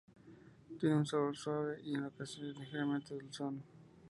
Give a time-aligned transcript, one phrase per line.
[0.79, 3.61] Tiene un sabor suave y, en ocasiones, ligeramente dulzón.